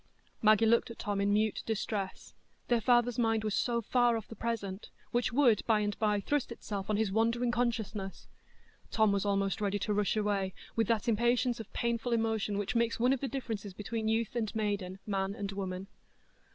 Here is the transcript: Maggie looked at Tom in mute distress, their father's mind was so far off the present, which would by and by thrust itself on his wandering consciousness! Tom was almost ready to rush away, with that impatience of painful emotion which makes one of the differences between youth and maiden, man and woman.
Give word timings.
Maggie 0.41 0.65
looked 0.65 0.89
at 0.89 0.97
Tom 0.97 1.21
in 1.21 1.31
mute 1.31 1.61
distress, 1.67 2.33
their 2.69 2.81
father's 2.81 3.19
mind 3.19 3.43
was 3.43 3.53
so 3.53 3.83
far 3.83 4.17
off 4.17 4.27
the 4.27 4.35
present, 4.35 4.89
which 5.11 5.31
would 5.31 5.63
by 5.67 5.81
and 5.81 5.95
by 5.99 6.19
thrust 6.19 6.51
itself 6.51 6.89
on 6.89 6.97
his 6.97 7.11
wandering 7.11 7.51
consciousness! 7.51 8.27
Tom 8.89 9.11
was 9.11 9.25
almost 9.25 9.61
ready 9.61 9.77
to 9.77 9.93
rush 9.93 10.17
away, 10.17 10.55
with 10.75 10.87
that 10.87 11.07
impatience 11.07 11.59
of 11.59 11.71
painful 11.71 12.13
emotion 12.13 12.57
which 12.57 12.73
makes 12.73 12.99
one 12.99 13.13
of 13.13 13.19
the 13.19 13.27
differences 13.27 13.75
between 13.75 14.07
youth 14.07 14.35
and 14.35 14.55
maiden, 14.55 14.97
man 15.05 15.35
and 15.35 15.51
woman. 15.51 15.85